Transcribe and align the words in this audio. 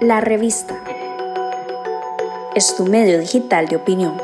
La 0.00 0.20
revista 0.20 0.74
es 2.54 2.74
tu 2.76 2.86
medio 2.86 3.20
digital 3.20 3.68
de 3.68 3.76
opinión. 3.76 4.16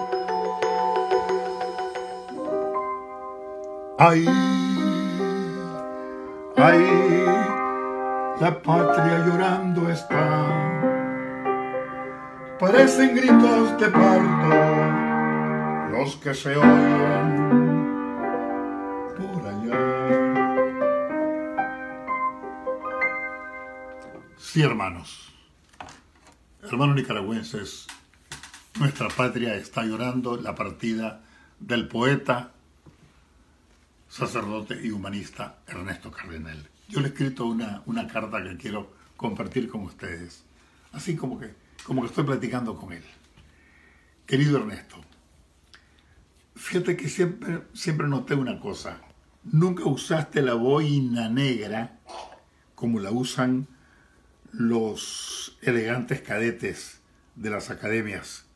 Ay, 3.99 4.27
ay, 6.57 7.25
la 8.41 8.61
patria 8.63 9.25
llorando 9.27 9.89
está. 9.89 10.49
Parecen 12.59 13.15
gritos 13.15 13.79
de 13.79 13.89
parto 13.89 14.83
los 15.93 16.17
que 16.17 16.35
se 16.35 16.57
oyen 16.57 17.32
Sí, 24.53 24.61
hermanos, 24.61 25.33
hermanos 26.63 26.95
nicaragüenses, 26.97 27.87
nuestra 28.79 29.09
patria 29.09 29.55
está 29.55 29.83
llorando 29.83 30.37
la 30.37 30.55
partida 30.55 31.23
del 31.59 31.89
poeta, 31.89 32.53
sacerdote 34.11 34.79
y 34.85 34.91
humanista 34.91 35.61
Ernesto 35.67 36.11
Cardenal. 36.11 36.69
Yo 36.87 37.01
le 37.01 37.07
he 37.07 37.11
escrito 37.13 37.47
una, 37.47 37.83
una 37.87 38.07
carta 38.07 38.45
que 38.45 38.59
quiero 38.59 38.93
compartir 39.17 39.71
con 39.71 39.85
ustedes, 39.85 40.45
así 40.93 41.17
como 41.17 41.41
que, 41.41 41.55
como 41.85 42.03
que 42.03 42.09
estoy 42.09 42.25
platicando 42.25 42.77
con 42.77 42.93
él. 42.93 43.05
Querido 44.27 44.59
Ernesto, 44.59 44.97
fíjate 46.57 46.95
que 46.99 47.09
siempre, 47.09 47.63
siempre 47.73 48.07
noté 48.07 48.35
una 48.35 48.61
cosa. 48.61 49.01
Nunca 49.45 49.87
usaste 49.87 50.43
la 50.43 50.53
boina 50.53 51.31
negra 51.31 52.01
como 52.75 53.01
la 53.01 53.13
usan 53.13 53.67
los 54.53 55.59
elegantes 55.63 56.21
cadetes 56.21 57.01
de 57.35 57.51
las 57.51 57.71
academias. 57.71 58.47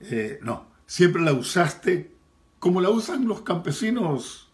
Eh, 0.00 0.38
no, 0.42 0.66
siempre 0.86 1.22
la 1.22 1.32
usaste 1.32 2.10
como 2.58 2.80
la 2.80 2.90
usan 2.90 3.26
los 3.26 3.40
campesinos 3.40 4.50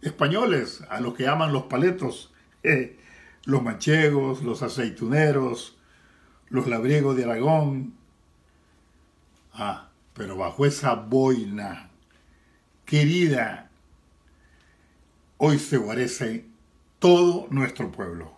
españoles, 0.00 0.84
a 0.88 1.00
los 1.00 1.14
que 1.14 1.26
aman 1.26 1.52
los 1.52 1.64
paletos, 1.64 2.32
eh, 2.62 2.98
los 3.44 3.62
manchegos, 3.62 4.42
los 4.42 4.62
aceituneros, 4.62 5.76
los 6.48 6.66
labriegos 6.66 7.16
de 7.16 7.24
Aragón. 7.24 7.94
Ah, 9.52 9.88
pero 10.14 10.36
bajo 10.36 10.66
esa 10.66 10.94
boina 10.94 11.90
querida, 12.84 13.70
hoy 15.36 15.58
se 15.58 15.76
guarece 15.76 16.46
todo 16.98 17.46
nuestro 17.50 17.90
pueblo. 17.90 18.37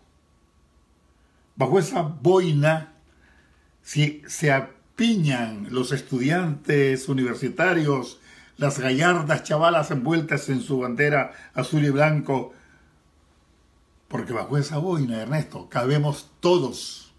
Bajo 1.61 1.78
esa 1.78 2.00
boina 2.00 2.94
si 3.83 4.22
se 4.27 4.50
apiñan 4.50 5.67
los 5.69 5.92
estudiantes 5.92 7.06
universitarios, 7.06 8.19
las 8.56 8.78
gallardas 8.78 9.42
chavalas 9.42 9.91
envueltas 9.91 10.48
en 10.48 10.62
su 10.62 10.78
bandera 10.78 11.34
azul 11.52 11.84
y 11.84 11.91
blanco, 11.91 12.55
porque 14.08 14.33
bajo 14.33 14.56
esa 14.56 14.78
boina, 14.78 15.20
Ernesto, 15.20 15.69
cabemos 15.69 16.30
todos, 16.41 17.12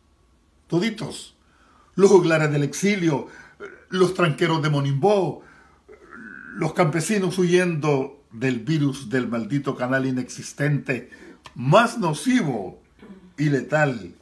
toditos, 0.66 1.36
los 1.94 2.10
juglares 2.10 2.52
del 2.52 2.64
exilio, 2.64 3.28
los 3.90 4.16
tranqueros 4.16 4.64
de 4.64 4.72
Monimbó, 4.72 5.44
los 6.56 6.74
campesinos 6.74 7.38
huyendo 7.38 8.24
del 8.32 8.58
virus 8.62 9.08
del 9.08 9.28
maldito 9.28 9.76
canal 9.76 10.08
inexistente, 10.08 11.12
más 11.54 12.00
nocivo 12.00 12.82
y 13.38 13.50
letal 13.50 14.16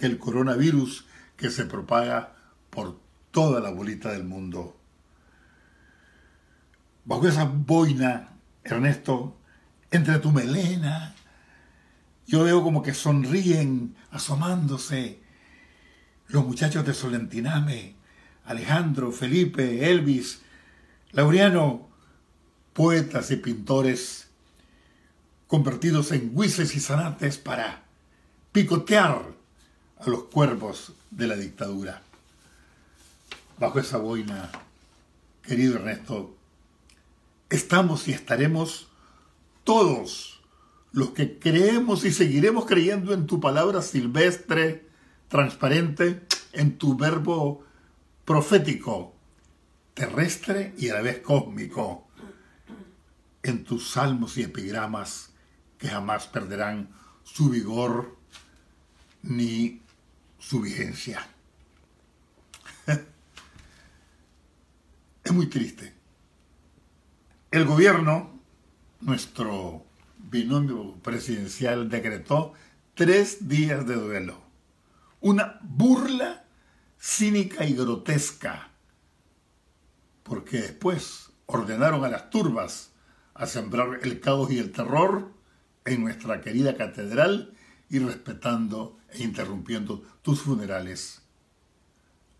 que 0.00 0.06
el 0.06 0.16
coronavirus 0.16 1.04
que 1.36 1.50
se 1.50 1.66
propaga 1.66 2.32
por 2.70 2.98
toda 3.30 3.60
la 3.60 3.68
bolita 3.68 4.10
del 4.12 4.24
mundo. 4.24 4.74
Bajo 7.04 7.28
esa 7.28 7.44
boina, 7.44 8.30
Ernesto, 8.64 9.36
entre 9.90 10.18
tu 10.20 10.32
melena, 10.32 11.14
yo 12.26 12.44
veo 12.44 12.62
como 12.62 12.82
que 12.82 12.94
sonríen 12.94 13.94
asomándose 14.10 15.20
los 16.28 16.46
muchachos 16.46 16.86
de 16.86 16.94
Solentiname, 16.94 17.94
Alejandro, 18.46 19.12
Felipe, 19.12 19.90
Elvis, 19.90 20.40
Laureano, 21.12 21.90
poetas 22.72 23.30
y 23.32 23.36
pintores 23.36 24.30
convertidos 25.46 26.10
en 26.12 26.30
huices 26.32 26.74
y 26.74 26.80
zanates 26.80 27.36
para 27.36 27.82
picotear 28.52 29.39
a 30.00 30.08
los 30.08 30.24
cuervos 30.24 30.92
de 31.10 31.26
la 31.26 31.36
dictadura. 31.36 32.02
Bajo 33.58 33.78
esa 33.78 33.98
boina, 33.98 34.50
querido 35.42 35.76
Ernesto, 35.76 36.34
estamos 37.50 38.08
y 38.08 38.12
estaremos 38.12 38.88
todos 39.64 40.40
los 40.92 41.10
que 41.10 41.38
creemos 41.38 42.04
y 42.04 42.12
seguiremos 42.12 42.64
creyendo 42.64 43.12
en 43.12 43.26
tu 43.26 43.40
palabra 43.40 43.82
silvestre, 43.82 44.88
transparente, 45.28 46.26
en 46.52 46.78
tu 46.78 46.96
verbo 46.96 47.64
profético, 48.24 49.14
terrestre 49.94 50.74
y 50.78 50.88
a 50.88 50.94
la 50.94 51.02
vez 51.02 51.18
cósmico, 51.18 52.08
en 53.42 53.64
tus 53.64 53.90
salmos 53.90 54.38
y 54.38 54.42
epigramas 54.42 55.30
que 55.78 55.88
jamás 55.88 56.26
perderán 56.26 56.90
su 57.22 57.50
vigor 57.50 58.16
ni 59.22 59.80
su 60.40 60.60
vigencia. 60.60 61.24
es 65.24 65.32
muy 65.32 65.46
triste. 65.46 65.94
El 67.52 67.66
gobierno, 67.66 68.40
nuestro 69.00 69.86
binomio 70.18 70.94
presidencial, 71.02 71.88
decretó 71.88 72.54
tres 72.94 73.48
días 73.48 73.86
de 73.86 73.94
duelo. 73.94 74.42
Una 75.20 75.60
burla 75.62 76.44
cínica 76.98 77.64
y 77.66 77.74
grotesca, 77.74 78.70
porque 80.22 80.58
después 80.58 81.30
ordenaron 81.46 82.04
a 82.04 82.08
las 82.08 82.30
turbas 82.30 82.92
a 83.34 83.46
sembrar 83.46 84.00
el 84.02 84.20
caos 84.20 84.50
y 84.50 84.58
el 84.58 84.72
terror 84.72 85.32
en 85.84 86.02
nuestra 86.02 86.40
querida 86.40 86.76
catedral 86.76 87.54
y 87.90 87.98
respetando 87.98 88.98
e 89.10 89.22
interrumpiendo 89.22 90.02
tus 90.22 90.42
funerales 90.42 91.20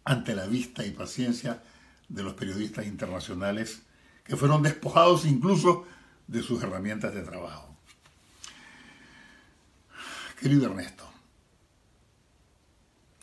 ante 0.04 0.34
la 0.34 0.46
vista 0.46 0.86
y 0.86 0.92
paciencia 0.92 1.62
de 2.08 2.22
los 2.22 2.34
periodistas 2.34 2.86
internacionales 2.86 3.82
que 4.24 4.36
fueron 4.36 4.62
despojados 4.62 5.24
incluso 5.24 5.84
de 6.26 6.42
sus 6.42 6.62
herramientas 6.62 7.12
de 7.14 7.22
trabajo. 7.22 7.76
Querido 10.40 10.66
Ernesto, 10.66 11.10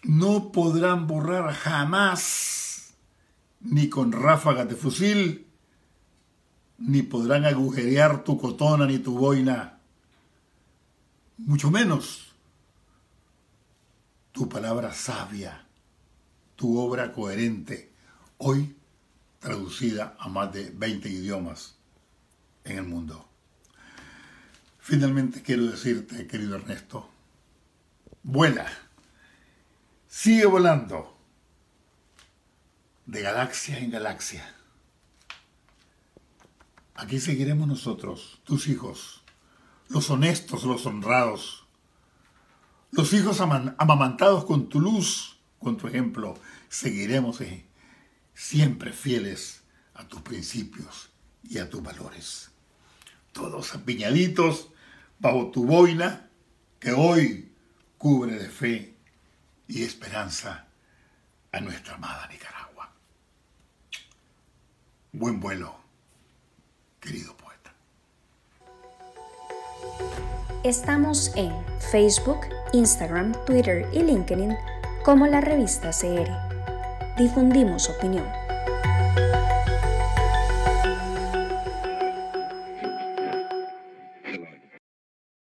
no 0.04 0.52
podrán 0.52 1.08
borrar 1.08 1.52
jamás, 1.54 2.94
ni 3.62 3.90
con 3.90 4.12
ráfagas 4.12 4.70
de 4.70 4.76
fusil, 4.76 5.48
ni 6.78 7.02
podrán 7.02 7.46
agujerear 7.46 8.24
tu 8.24 8.38
cotona 8.38 8.86
ni 8.86 9.00
tu 9.00 9.18
boina, 9.18 9.77
mucho 11.38 11.70
menos 11.72 12.34
tu 14.32 14.50
palabra 14.50 14.94
sabia, 14.94 15.66
tu 16.56 16.80
obra 16.80 17.12
coherente, 17.12 17.92
hoy 18.38 18.76
traducida 19.40 20.16
a 20.20 20.28
más 20.30 20.52
de 20.54 20.70
20 20.72 21.10
idiomas 21.10 21.76
en 22.64 22.78
el 22.78 22.84
mundo. 22.84 23.28
Finalmente 24.80 25.42
quiero 25.42 25.66
decirte, 25.66 26.28
querido 26.28 26.56
Ernesto, 26.56 27.10
vuela, 28.24 28.72
sigue 30.08 30.46
volando 30.46 31.18
de 33.06 33.22
galaxia 33.22 33.80
en 33.80 33.92
galaxia. 33.92 34.54
Aquí 36.96 37.20
seguiremos 37.20 37.68
nosotros, 37.68 38.42
tus 38.44 38.68
hijos, 38.68 39.24
los 39.90 40.10
honestos, 40.10 40.64
los 40.64 40.86
honrados, 40.86 41.66
los 42.92 43.14
hijos 43.14 43.42
amamantados 43.42 44.46
con 44.46 44.70
tu 44.70 44.80
luz, 44.80 45.38
con 45.60 45.78
tu 45.78 45.88
ejemplo, 45.88 46.38
seguiremos 46.70 47.42
eh, 47.42 47.66
siempre 48.34 48.94
fieles 48.94 49.64
a 49.94 50.08
tus 50.08 50.22
principios 50.22 51.10
y 51.44 51.58
a 51.58 51.70
tus 51.70 51.82
valores. 51.82 52.52
Todos 53.34 53.76
apiñaditos 53.76 54.70
bajo 55.20 55.52
tu 55.52 55.66
boina 55.66 56.30
que 56.80 56.92
hoy 56.92 57.52
cubre 57.98 58.34
de 58.34 58.50
fe 58.50 58.96
y 59.68 59.84
esperanza 59.84 60.68
a 61.52 61.60
nuestra 61.60 61.96
amada 61.96 62.28
Nicaragua. 62.28 62.94
Buen 65.12 65.40
vuelo, 65.40 65.80
Estamos 70.68 71.32
en 71.38 71.54
Facebook, 71.80 72.42
Instagram, 72.74 73.32
Twitter 73.46 73.88
y 73.94 74.04
LinkedIn 74.04 74.54
como 75.06 75.26
la 75.26 75.40
revista 75.40 75.92
CR. 75.92 76.30
Difundimos 77.18 77.90
opinión. 77.90 78.26